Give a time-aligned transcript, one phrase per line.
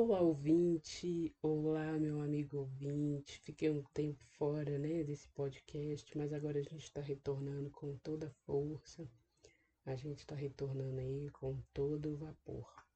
[0.00, 1.34] Olá, ouvinte!
[1.42, 3.40] Olá, meu amigo ouvinte!
[3.40, 8.30] Fiquei um tempo fora, né, desse podcast, mas agora a gente está retornando com toda
[8.46, 9.10] força.
[9.84, 12.86] A gente está retornando aí com todo vapor.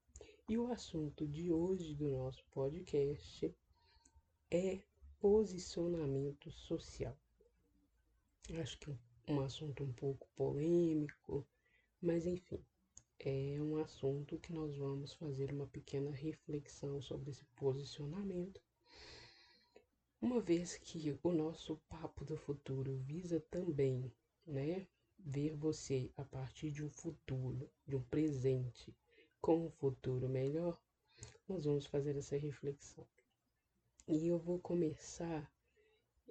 [0.48, 3.52] E o assunto de hoje do nosso podcast
[4.48, 4.80] é
[5.18, 7.18] posicionamento social.
[8.60, 8.96] Acho que
[9.26, 11.44] um assunto um pouco polêmico,
[12.00, 12.64] mas enfim
[13.24, 18.60] é um assunto que nós vamos fazer uma pequena reflexão sobre esse posicionamento,
[20.20, 24.12] uma vez que o nosso papo do futuro visa também,
[24.46, 24.86] né,
[25.18, 28.94] ver você a partir de um futuro, de um presente,
[29.40, 30.80] com um futuro melhor,
[31.48, 33.06] nós vamos fazer essa reflexão.
[34.08, 35.48] E eu vou começar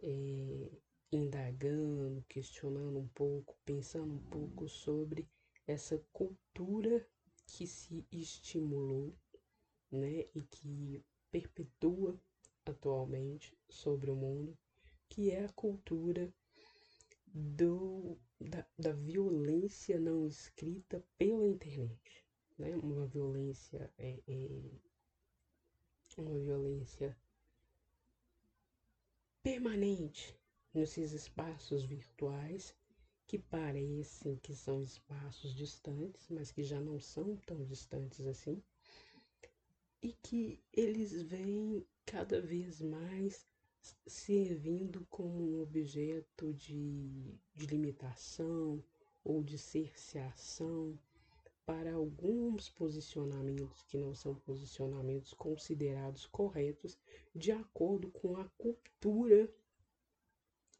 [0.01, 0.71] é,
[1.11, 5.27] indagando, questionando um pouco, pensando um pouco sobre
[5.67, 7.07] essa cultura
[7.45, 9.15] que se estimulou,
[9.91, 12.19] né, e que perpetua
[12.65, 14.57] atualmente sobre o mundo,
[15.09, 16.33] que é a cultura
[17.27, 22.25] do, da, da violência não escrita pela internet,
[22.57, 24.47] né, uma violência é, é
[26.17, 27.17] uma violência
[29.41, 30.37] permanente
[30.73, 32.75] nesses espaços virtuais
[33.31, 38.61] que parecem que são espaços distantes, mas que já não são tão distantes assim,
[40.03, 43.47] e que eles vêm cada vez mais
[44.05, 48.83] servindo como um objeto de, de limitação
[49.23, 50.99] ou de cerceação
[51.65, 56.97] para alguns posicionamentos que não são posicionamentos considerados corretos
[57.33, 59.49] de acordo com a cultura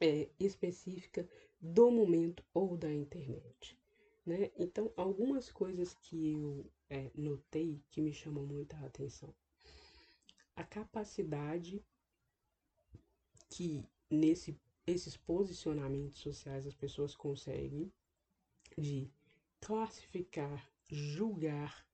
[0.01, 1.25] é, específica
[1.61, 3.77] do momento ou da internet.
[4.25, 4.51] Né?
[4.57, 9.33] Então, algumas coisas que eu é, notei que me chamam muita atenção.
[10.55, 11.83] A capacidade
[13.49, 17.91] que nesse, esses posicionamentos sociais as pessoas conseguem
[18.77, 19.11] de
[19.59, 21.85] classificar, julgar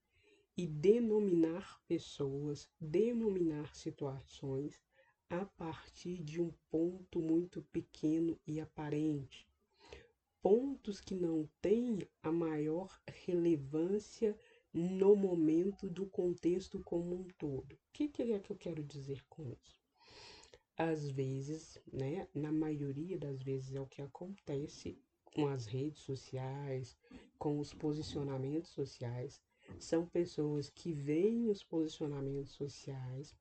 [0.55, 4.79] e denominar pessoas, denominar situações
[5.29, 9.47] a partir de um ponto muito pequeno e aparente
[10.41, 14.37] pontos que não têm a maior relevância
[14.73, 17.73] no momento do contexto como um todo.
[17.73, 19.81] O que, que é que eu quero dizer com isso?
[20.77, 26.95] Às vezes, né, na maioria das vezes é o que acontece com as redes sociais,
[27.37, 29.41] com os posicionamentos sociais,
[29.79, 33.35] são pessoas que veem os posicionamentos sociais,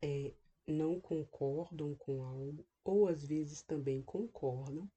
[0.00, 0.32] é,
[0.66, 4.88] não concordam com algo, ou às vezes também concordam,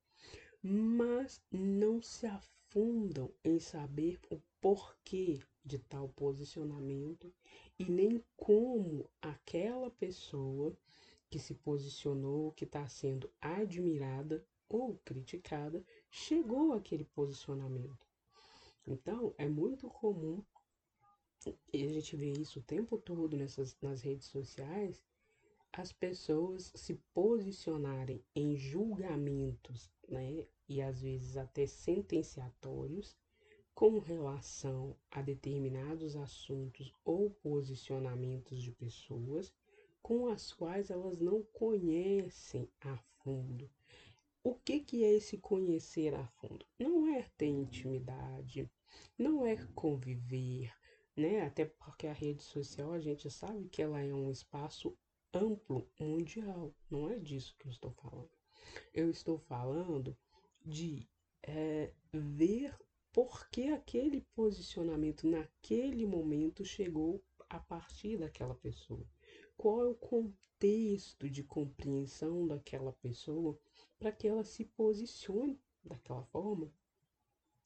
[0.67, 7.31] mas não se afundam em saber o porquê de tal posicionamento
[7.77, 10.75] e nem como aquela pessoa
[11.29, 18.07] que se posicionou, que está sendo admirada ou criticada, chegou àquele posicionamento.
[18.87, 20.43] Então, é muito comum,
[21.71, 25.03] e a gente vê isso o tempo todo nessas, nas redes sociais,
[25.77, 33.13] as pessoas se posicionarem em julgamentos, né, e às vezes até sentenciatórios
[33.73, 39.53] com relação a determinados assuntos ou posicionamentos de pessoas
[40.01, 43.69] com as quais elas não conhecem a fundo.
[44.41, 46.65] O que, que é esse conhecer a fundo?
[46.79, 48.71] Não é ter intimidade,
[49.17, 50.71] não é conviver,
[51.17, 51.41] né?
[51.41, 54.97] Até porque a rede social a gente sabe que ela é um espaço
[55.37, 56.73] amplo, mundial.
[56.89, 58.29] Não é disso que eu estou falando.
[58.93, 60.17] Eu estou falando
[60.65, 61.07] de
[61.43, 62.75] é, ver
[63.11, 69.05] por que aquele posicionamento naquele momento chegou a partir daquela pessoa.
[69.55, 73.57] Qual é o contexto de compreensão daquela pessoa
[73.97, 76.71] para que ela se posicione daquela forma?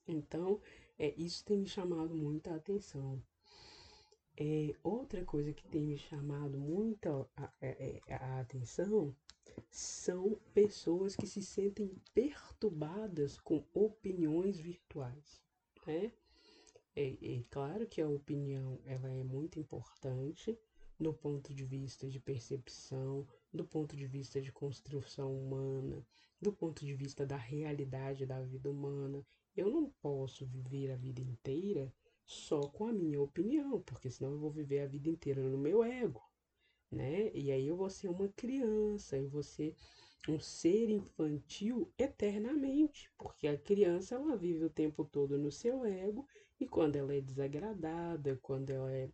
[0.07, 0.62] Então,
[0.97, 3.24] é, isso tem me chamado muita atenção.
[4.42, 9.13] É, outra coisa que tem me chamado muita a, a, é, é, a atenção
[9.69, 15.42] são pessoas que se sentem perturbadas com opiniões virtuais,
[15.86, 16.13] né?
[16.96, 20.58] É, é, claro que a opinião ela é muito importante
[20.98, 26.02] do ponto de vista de percepção, do ponto de vista de construção humana,
[26.42, 29.25] do ponto de vista da realidade da vida humana.
[29.54, 31.94] Eu não posso viver a vida inteira
[32.30, 35.84] só com a minha opinião, porque senão eu vou viver a vida inteira no meu
[35.84, 36.22] ego,
[36.92, 37.31] né?
[37.34, 39.76] E aí eu vou ser uma criança, eu vou ser
[40.28, 46.28] um ser infantil eternamente, porque a criança ela vive o tempo todo no seu ego
[46.60, 49.10] e quando ela é desagradada, quando ela é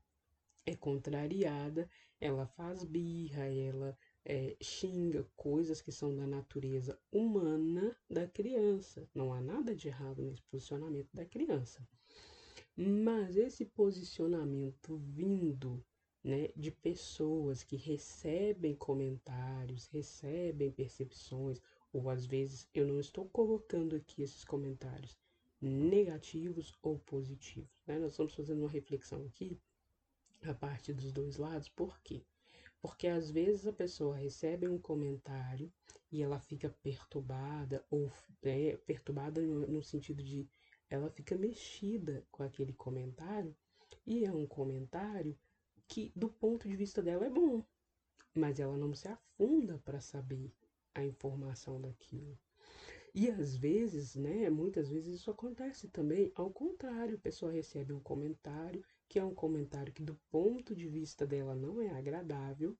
[0.65, 1.89] é contrariada,
[2.19, 9.07] ela faz birra, ela é, xinga coisas que são da natureza humana da criança.
[9.13, 11.87] Não há nada de errado nesse posicionamento da criança.
[12.77, 15.81] Mas esse posicionamento vindo
[16.21, 21.61] né, de pessoas que recebem comentários, recebem percepções,
[21.93, 25.17] ou às vezes eu não estou colocando aqui esses comentários
[25.61, 27.69] negativos ou positivos.
[27.87, 27.97] Né?
[27.97, 29.57] Nós estamos fazendo uma reflexão aqui
[30.43, 32.23] a parte dos dois lados, por quê?
[32.81, 35.71] Porque às vezes a pessoa recebe um comentário
[36.11, 38.11] e ela fica perturbada, ou
[38.43, 40.47] é, perturbada no, no sentido de
[40.89, 43.55] ela fica mexida com aquele comentário,
[44.05, 45.37] e é um comentário
[45.87, 47.63] que, do ponto de vista dela, é bom,
[48.33, 50.51] mas ela não se afunda para saber
[50.93, 52.37] a informação daquilo.
[53.13, 57.99] E às vezes, né, muitas vezes isso acontece também ao contrário, a pessoa recebe um
[57.99, 62.77] comentário que é um comentário que do ponto de vista dela não é agradável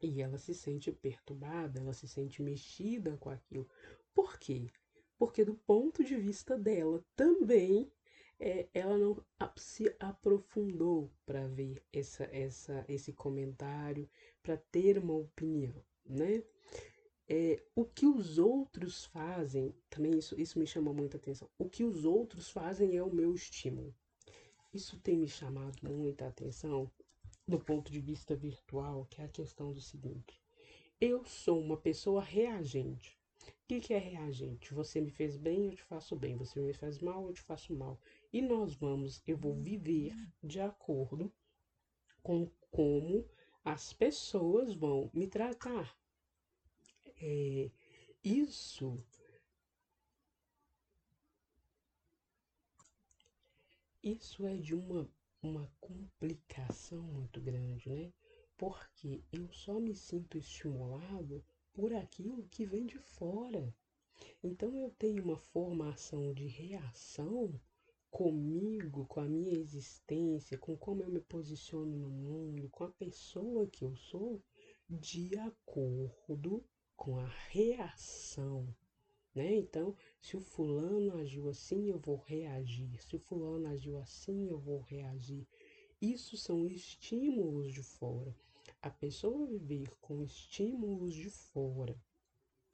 [0.00, 3.68] e ela se sente perturbada, ela se sente mexida com aquilo.
[4.14, 4.70] Por quê?
[5.18, 7.90] Porque do ponto de vista dela também
[8.38, 9.22] é, ela não
[9.56, 14.08] se aprofundou para ver essa, essa, esse comentário,
[14.42, 16.42] para ter uma opinião, né?
[17.28, 21.50] É, o que os outros fazem, também isso, isso me chama muita atenção.
[21.58, 23.92] O que os outros fazem é o meu estímulo.
[24.72, 26.88] Isso tem me chamado muita atenção
[27.48, 30.40] do ponto de vista virtual, que é a questão do seguinte:
[31.00, 33.15] eu sou uma pessoa reagente.
[33.66, 34.72] O que, que é reagente?
[34.72, 36.36] Você me fez bem, eu te faço bem.
[36.36, 37.98] Você me faz mal, eu te faço mal.
[38.32, 41.32] E nós vamos, eu vou viver de acordo
[42.22, 43.28] com como
[43.64, 45.98] as pessoas vão me tratar.
[47.20, 47.68] É,
[48.22, 49.02] isso
[54.00, 55.10] isso é de uma,
[55.42, 58.12] uma complicação muito grande, né?
[58.56, 61.44] Porque eu só me sinto estimulado
[61.76, 63.72] por aquilo que vem de fora.
[64.42, 67.60] Então eu tenho uma formação de reação
[68.10, 73.68] comigo, com a minha existência, com como eu me posiciono no mundo, com a pessoa
[73.68, 74.42] que eu sou,
[74.88, 76.64] de acordo
[76.96, 78.74] com a reação
[79.36, 79.54] né?
[79.54, 82.98] Então, se o fulano agiu assim, eu vou reagir.
[83.02, 85.46] Se o fulano agiu assim, eu vou reagir.
[86.00, 88.34] Isso são estímulos de fora.
[88.86, 92.00] A pessoa viver com estímulos de fora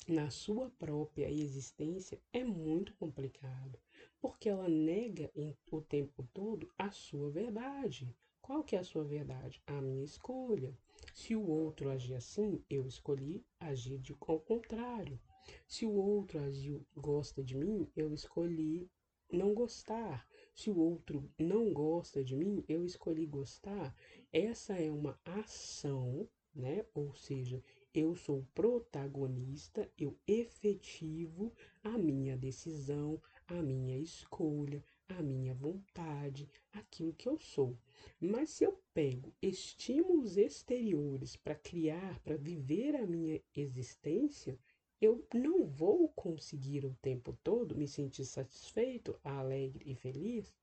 [0.07, 3.79] na sua própria existência é muito complicado,
[4.21, 8.15] porque ela nega em, o tempo todo a sua verdade.
[8.43, 9.63] Qual que é a sua verdade?
[9.67, 10.77] A minha escolha.
[11.15, 15.19] Se o outro agir assim, eu escolhi agir de, ao contrário.
[15.67, 18.87] Se o outro agiu, gosta de mim, eu escolhi
[19.33, 20.29] não gostar.
[20.55, 23.95] Se o outro não gosta de mim, eu escolhi gostar.
[24.33, 26.85] Essa é uma ação, né?
[26.95, 27.63] Ou seja,
[27.95, 31.53] eu sou protagonista, eu efetivo
[31.83, 37.77] a minha decisão, a minha escolha, a minha vontade, aquilo que eu sou.
[38.21, 44.59] Mas se eu pego estímulos exteriores para criar, para viver a minha existência,
[45.03, 50.55] eu não vou conseguir o tempo todo me sentir satisfeito, alegre e feliz,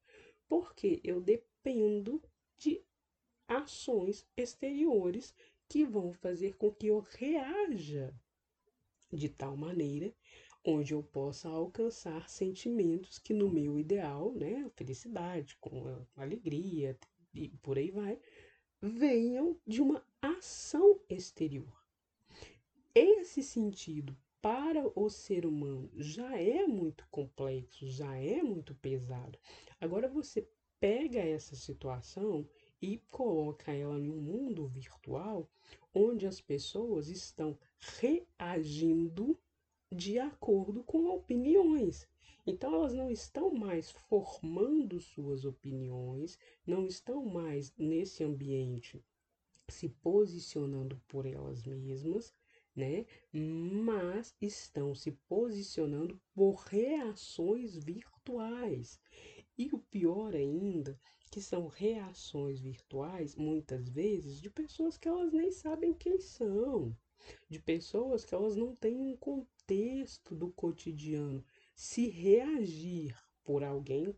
[0.48, 2.24] porque eu dependo
[2.58, 2.82] de
[3.46, 5.36] ações exteriores
[5.68, 8.14] que vão fazer com que eu reaja
[9.12, 10.16] de tal maneira
[10.64, 16.98] onde eu possa alcançar sentimentos que no meu ideal, né, felicidade, com alegria
[17.34, 18.18] e por aí vai,
[18.82, 21.84] venham de uma ação exterior.
[22.96, 29.38] Esse sentido para o ser humano já é muito complexo, já é muito pesado.
[29.82, 30.48] Agora você
[30.80, 32.48] pega essa situação
[32.82, 35.50] e coloca ela em um mundo virtual
[35.94, 37.58] onde as pessoas estão
[38.00, 39.38] reagindo
[39.92, 42.08] de acordo com opiniões.
[42.46, 49.04] Então elas não estão mais formando suas opiniões, não estão mais nesse ambiente
[49.68, 52.34] se posicionando por elas mesmas,
[52.80, 53.06] né?
[53.34, 58.98] Mas estão se posicionando por reações virtuais.
[59.58, 60.98] E o pior ainda,
[61.30, 66.96] que são reações virtuais, muitas vezes, de pessoas que elas nem sabem quem são,
[67.50, 71.44] de pessoas que elas não têm um contexto do cotidiano.
[71.76, 74.16] Se reagir por alguém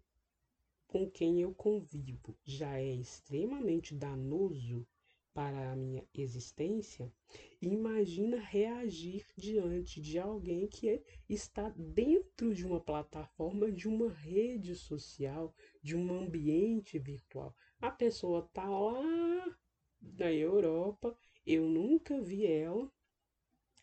[0.85, 4.85] com quem eu convivo já é extremamente danoso
[5.33, 7.11] para a minha existência,
[7.61, 14.75] imagina reagir diante de alguém que é, está dentro de uma plataforma, de uma rede
[14.75, 17.55] social, de um ambiente virtual.
[17.79, 19.57] A pessoa está lá
[20.01, 22.91] na Europa, eu nunca vi ela,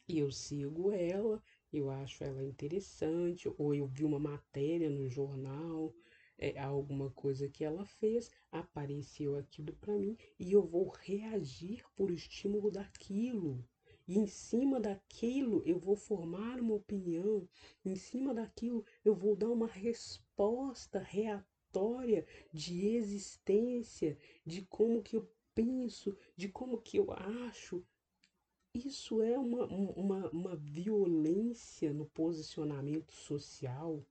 [0.09, 5.95] eu sigo ela, eu acho ela interessante, ou eu vi uma matéria no jornal,
[6.39, 12.11] é, alguma coisa que ela fez, apareceu aquilo para mim e eu vou reagir por
[12.11, 13.65] estímulo daquilo.
[14.07, 17.47] E em cima daquilo eu vou formar uma opinião,
[17.85, 24.17] em cima daquilo eu vou dar uma resposta reatória de existência,
[24.47, 27.85] de como que eu penso, de como que eu acho.
[28.73, 34.07] Isso é uma, uma, uma violência no posicionamento social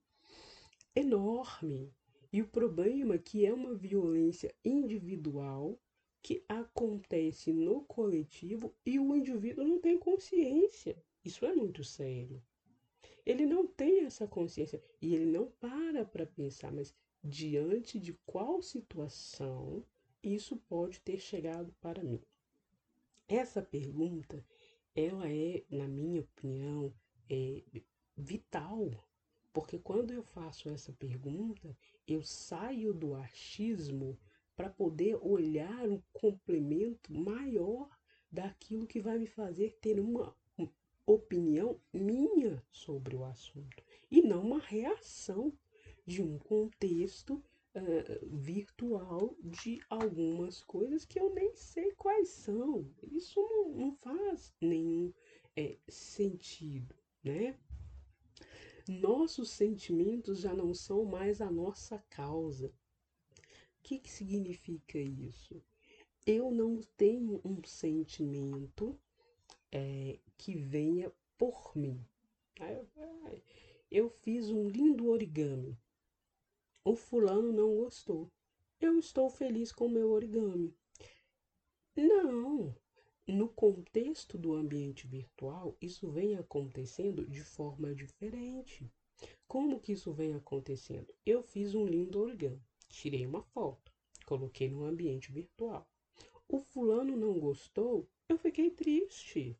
[0.94, 1.92] enorme.
[2.32, 5.80] E o problema é que é uma violência individual
[6.22, 11.02] que acontece no coletivo e o indivíduo não tem consciência.
[11.24, 12.42] Isso é muito sério.
[13.24, 18.60] Ele não tem essa consciência e ele não para para pensar, mas diante de qual
[18.62, 19.84] situação
[20.22, 22.20] isso pode ter chegado para mim?
[23.26, 24.44] Essa pergunta,
[24.94, 26.92] ela é, na minha opinião,
[27.30, 27.62] é
[28.16, 28.90] vital,
[29.52, 31.76] porque quando eu faço essa pergunta,
[32.08, 34.18] eu saio do achismo
[34.56, 37.88] para poder olhar um complemento maior
[38.32, 40.34] daquilo que vai me fazer ter uma
[41.06, 45.52] opinião minha sobre o assunto e não uma reação
[46.06, 52.90] de um contexto uh, virtual de algumas coisas que eu nem sei quais são.
[53.02, 55.12] Isso não, não faz nenhum
[55.54, 57.58] é, sentido, né?
[58.88, 62.68] Nossos sentimentos já não são mais a nossa causa.
[62.68, 65.62] O que, que significa isso?
[66.26, 68.98] Eu não tenho um sentimento
[69.70, 72.02] é, que venha por mim.
[73.90, 75.78] Eu fiz um lindo origami.
[76.82, 78.30] O fulano não gostou.
[78.80, 80.74] Eu estou feliz com o meu origami.
[81.94, 82.74] Não,
[83.32, 88.90] no contexto do ambiente virtual, isso vem acontecendo de forma diferente.
[89.46, 91.12] Como que isso vem acontecendo?
[91.26, 93.92] Eu fiz um lindo origami, tirei uma foto,
[94.24, 95.86] coloquei no ambiente virtual.
[96.48, 99.58] O fulano não gostou, eu fiquei triste.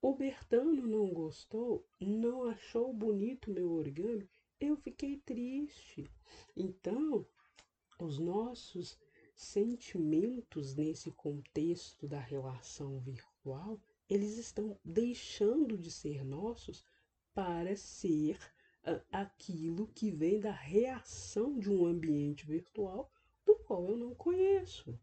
[0.00, 6.10] O Bertano não gostou, não achou bonito meu origami, eu fiquei triste.
[6.56, 7.24] Então,
[8.00, 8.98] os nossos
[9.42, 16.84] sentimentos nesse contexto da relação virtual, eles estão deixando de ser nossos
[17.34, 18.38] para ser
[18.86, 23.10] uh, aquilo que vem da reação de um ambiente virtual
[23.44, 24.98] do qual eu não conheço.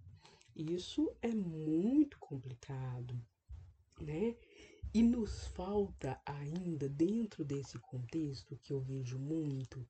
[0.55, 3.19] Isso é muito complicado,
[3.99, 4.35] né?
[4.93, 9.87] E nos falta ainda, dentro desse contexto que eu vejo muito,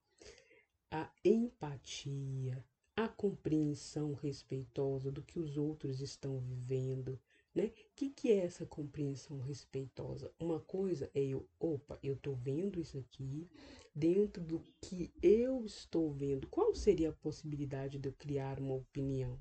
[0.92, 2.66] a empatia,
[3.00, 7.18] a compreensão respeitosa do que os outros estão vivendo,
[7.56, 7.68] né?
[7.68, 10.30] O que, que é essa compreensão respeitosa?
[10.38, 13.50] Uma coisa é eu, opa, eu tô vendo isso aqui,
[13.96, 19.40] dentro do que eu estou vendo, qual seria a possibilidade de eu criar uma opinião?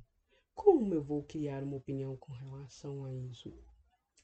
[0.55, 3.53] Como eu vou criar uma opinião com relação a isso?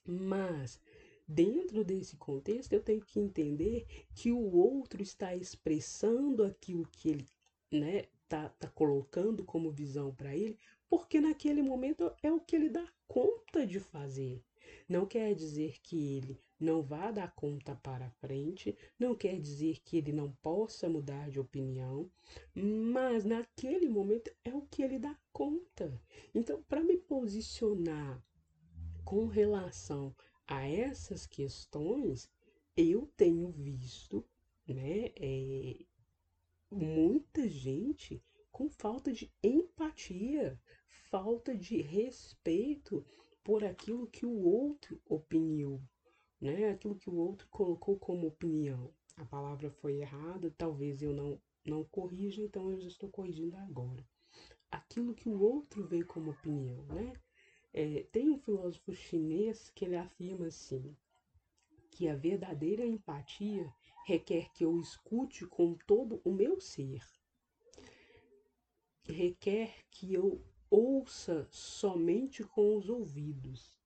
[0.06, 0.80] Mas
[1.26, 7.26] Dentro desse contexto, eu tenho que entender que o outro está expressando aquilo que ele
[7.72, 10.58] né, tá, tá colocando como visão para ele,
[10.90, 14.42] porque naquele momento é o que ele dá conta de fazer.
[14.88, 19.98] Não quer dizer que ele não vá dar conta para frente, não quer dizer que
[19.98, 22.10] ele não possa mudar de opinião,
[22.52, 26.02] mas naquele momento é o que ele dá conta.
[26.34, 28.20] Então, para me posicionar
[29.04, 30.12] com relação
[30.44, 32.28] a essas questões,
[32.76, 34.24] eu tenho visto,
[34.66, 35.76] né, é,
[36.74, 40.60] muita gente com falta de empatia,
[41.10, 43.04] falta de respeito
[43.42, 45.80] por aquilo que o outro opiniou,
[46.40, 46.70] né?
[46.70, 48.92] Aquilo que o outro colocou como opinião.
[49.16, 54.06] A palavra foi errada, talvez eu não não corrija, então eu já estou corrigindo agora.
[54.70, 57.12] Aquilo que o outro vê como opinião, né?
[57.72, 60.94] É, tem um filósofo chinês que ele afirma assim,
[61.90, 63.72] que a verdadeira empatia
[64.04, 67.02] requer que eu escute com todo o meu ser.
[69.02, 73.78] Requer que eu ouça somente com os ouvidos.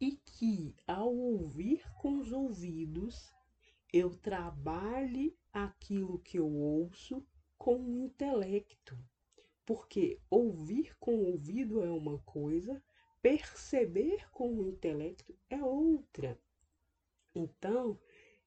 [0.00, 3.32] E que, ao ouvir com os ouvidos,
[3.92, 7.24] eu trabalhe aquilo que eu ouço
[7.56, 8.98] com o intelecto.
[9.64, 12.82] Porque ouvir com o ouvido é uma coisa,
[13.22, 16.38] perceber com o intelecto é outra.
[17.34, 17.98] Então,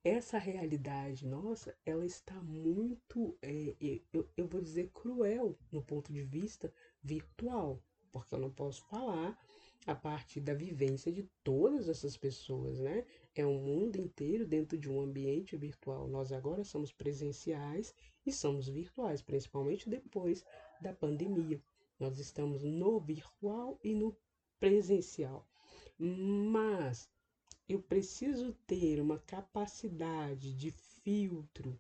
[0.06, 3.76] essa realidade nossa, ela está muito, é,
[4.14, 6.72] eu, eu vou dizer, cruel no ponto de vista
[7.02, 7.82] virtual.
[8.12, 9.36] porque eu não posso falar
[9.88, 13.04] a partir da vivência de todas essas pessoas, né?
[13.34, 16.08] É um mundo inteiro dentro de um ambiente virtual.
[16.08, 17.94] Nós agora somos presenciais
[18.24, 20.46] e somos virtuais, principalmente depois
[20.80, 21.60] da pandemia.
[22.00, 24.16] Nós estamos no virtual e no
[24.60, 25.48] presencial.
[25.98, 27.10] Mas
[27.68, 31.80] eu preciso ter uma capacidade de filtro,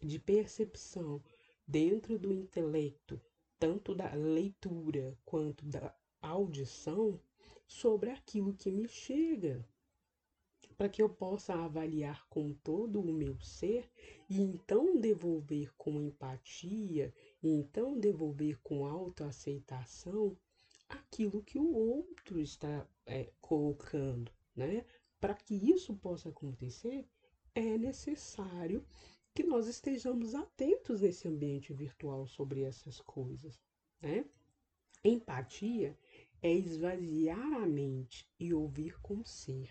[0.00, 1.22] de percepção
[1.66, 3.20] dentro do intelecto,
[3.58, 7.20] tanto da leitura quanto da audição,
[7.68, 9.66] sobre aquilo que me chega,
[10.76, 13.90] para que eu possa avaliar com todo o meu ser
[14.28, 20.36] e então devolver com empatia, e então devolver com autoaceitação
[20.88, 24.84] aquilo que o outro está é, colocando, né?
[25.22, 27.08] Para que isso possa acontecer,
[27.54, 28.84] é necessário
[29.32, 33.62] que nós estejamos atentos nesse ambiente virtual sobre essas coisas,
[34.00, 34.24] né?
[35.04, 35.96] Empatia
[36.42, 39.70] é esvaziar a mente e ouvir com ser.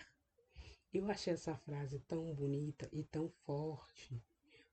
[0.94, 4.24] Eu achei essa frase tão bonita e tão forte,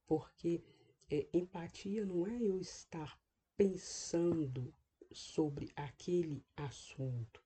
[0.07, 0.63] porque
[1.11, 3.21] é, empatia não é eu estar
[3.57, 4.73] pensando
[5.11, 7.43] sobre aquele assunto,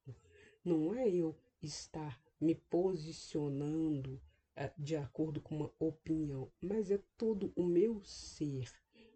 [0.62, 4.20] não é eu estar me posicionando
[4.56, 8.68] uh, de acordo com uma opinião, mas é todo o meu ser.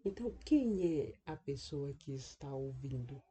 [0.05, 3.21] Então, quem é a pessoa que está ouvindo?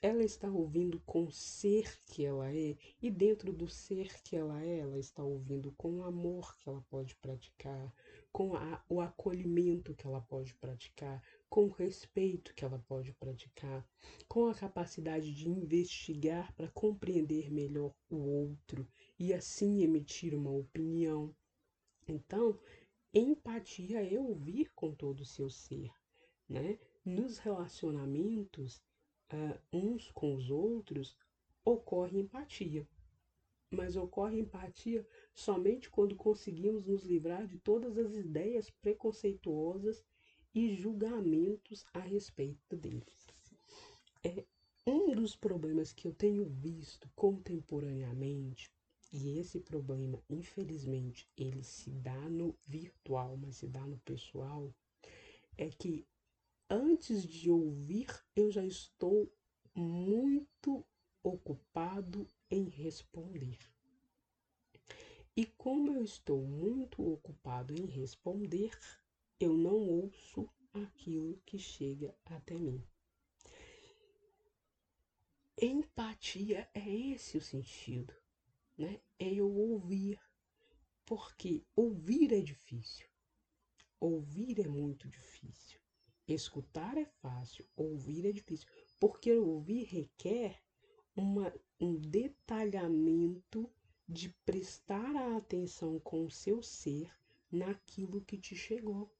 [0.00, 4.62] ela está ouvindo com o ser que ela é, e dentro do ser que ela
[4.62, 7.92] é, ela está ouvindo com o amor que ela pode praticar,
[8.30, 13.84] com a, o acolhimento que ela pode praticar, com o respeito que ela pode praticar,
[14.28, 18.86] com a capacidade de investigar para compreender melhor o outro
[19.18, 21.34] e assim emitir uma opinião.
[22.06, 22.58] Então,
[23.12, 25.90] empatia é ouvir com todo o seu ser,
[26.48, 26.78] né?
[27.04, 28.82] Nos relacionamentos,
[29.32, 31.16] uh, uns com os outros,
[31.64, 32.88] ocorre empatia.
[33.70, 40.02] Mas ocorre empatia somente quando conseguimos nos livrar de todas as ideias preconceituosas
[40.54, 43.26] e julgamentos a respeito deles.
[44.24, 44.44] É
[44.86, 48.70] um dos problemas que eu tenho visto contemporaneamente,
[49.10, 54.72] e esse problema, infelizmente, ele se dá no virtual, mas se dá no pessoal,
[55.56, 56.06] é que
[56.68, 59.32] antes de ouvir, eu já estou
[59.74, 60.84] muito
[61.22, 63.58] ocupado em responder.
[65.34, 68.78] E como eu estou muito ocupado em responder,
[69.40, 72.82] eu não ouço aquilo que chega até mim.
[75.60, 78.14] Empatia é esse o sentido,
[78.78, 79.00] né?
[79.18, 80.18] É eu ouvir,
[81.04, 83.08] porque ouvir é difícil.
[84.00, 85.80] Ouvir é muito difícil.
[86.28, 88.68] Escutar é fácil, ouvir é difícil,
[89.00, 90.62] porque ouvir requer
[91.16, 93.68] uma, um detalhamento
[94.06, 97.10] de prestar a atenção com o seu ser
[97.50, 99.12] naquilo que te chegou,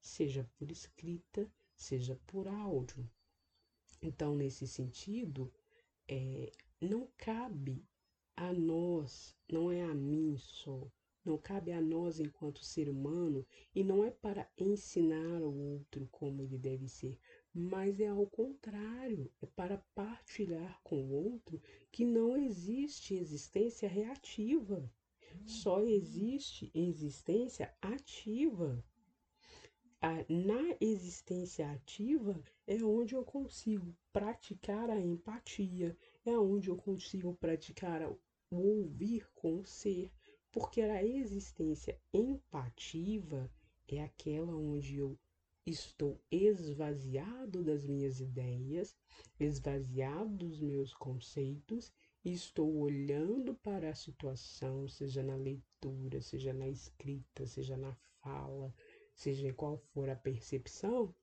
[0.00, 3.10] seja por escrita, seja por áudio.
[4.00, 5.52] Então, nesse sentido,
[6.06, 7.86] é, não cabe
[8.36, 10.90] a nós, não é a mim só,
[11.24, 16.42] não cabe a nós enquanto ser humano e não é para ensinar ao outro como
[16.42, 17.18] ele deve ser,
[17.52, 24.90] mas é ao contrário, é para partilhar com o outro que não existe existência reativa,
[25.46, 28.84] só existe existência ativa.
[30.28, 38.02] Na existência ativa é onde eu consigo praticar a empatia, é onde eu consigo praticar
[38.56, 40.12] ouvir com o ser,
[40.52, 43.50] porque a existência empativa
[43.88, 45.18] é aquela onde eu
[45.66, 48.94] estou esvaziado das minhas ideias,
[49.40, 51.92] esvaziado dos meus conceitos
[52.24, 58.74] e estou olhando para a situação, seja na leitura, seja na escrita, seja na fala,
[59.14, 61.14] seja qual for a percepção,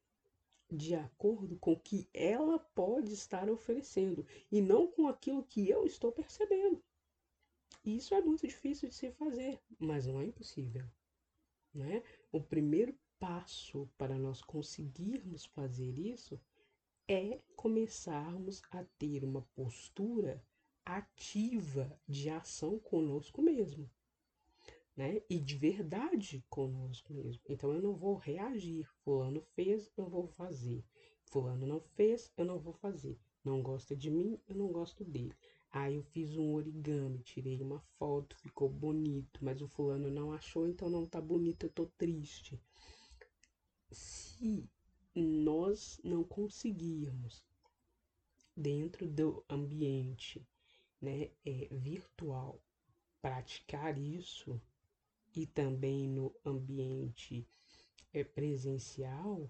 [0.72, 5.86] de acordo com o que ela pode estar oferecendo e não com aquilo que eu
[5.86, 6.82] estou percebendo.
[7.84, 10.86] Isso é muito difícil de se fazer, mas não é impossível.
[11.74, 12.04] Né?
[12.32, 16.40] O primeiro passo para nós conseguirmos fazer isso
[17.08, 20.44] é começarmos a ter uma postura
[20.86, 23.90] ativa de ação conosco mesmo,
[24.96, 25.22] né?
[25.30, 27.42] E de verdade conosco mesmo.
[27.48, 28.88] Então eu não vou reagir.
[29.04, 30.84] Fulano fez, eu vou fazer.
[31.26, 33.20] Fulano não fez, eu não vou fazer.
[33.44, 35.36] Não gosta de mim, eu não gosto dele.
[35.72, 40.68] Aí eu fiz um origami, tirei uma foto, ficou bonito, mas o fulano não achou,
[40.68, 42.62] então não tá bonito, eu tô triste.
[43.90, 44.70] Se
[45.16, 47.42] nós não conseguirmos
[48.56, 50.46] dentro do ambiente
[51.02, 52.62] né, é, virtual
[53.22, 54.62] praticar isso
[55.36, 57.48] e também no ambiente
[58.14, 59.50] é, presencial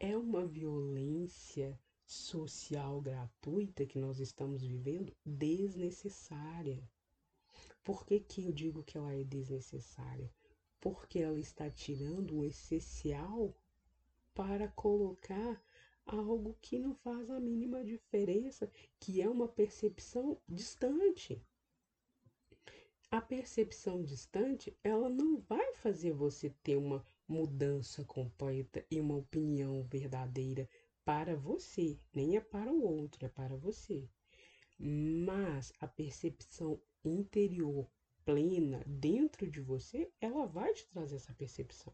[0.00, 1.78] é uma violência
[2.12, 6.82] social gratuita que nós estamos vivendo desnecessária.
[7.82, 10.30] Por que, que eu digo que ela é desnecessária?
[10.80, 13.56] Porque ela está tirando o essencial
[14.34, 15.62] para colocar
[16.04, 18.70] algo que não faz a mínima diferença,
[19.00, 21.42] que é uma percepção distante.
[23.10, 29.82] A percepção distante, ela não vai fazer você ter uma mudança completa e uma opinião
[29.82, 30.68] verdadeira
[31.04, 34.08] para você, nem é para o outro, é para você.
[34.78, 37.88] Mas a percepção interior
[38.24, 41.92] plena dentro de você, ela vai te trazer essa percepção,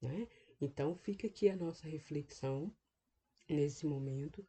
[0.00, 0.26] né?
[0.60, 2.74] Então fica aqui a nossa reflexão
[3.48, 4.46] nesse momento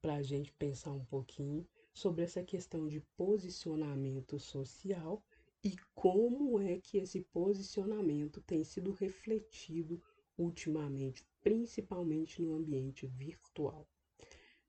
[0.00, 5.22] para a gente pensar um pouquinho sobre essa questão de posicionamento social
[5.62, 10.02] e como é que esse posicionamento tem sido refletido
[10.38, 13.86] ultimamente, principalmente no ambiente virtual.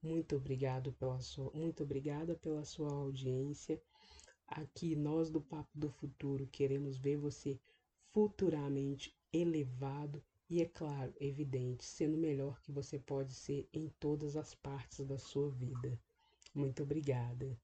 [0.02, 3.82] Muito obrigado pela sua, muito obrigada pela sua audiência.
[4.48, 7.60] Aqui nós do Papo do Futuro queremos ver você
[8.12, 14.54] futuramente elevado e é claro, evidente, sendo melhor que você pode ser em todas as
[14.54, 15.98] partes da sua vida.
[16.54, 17.58] Muito obrigada.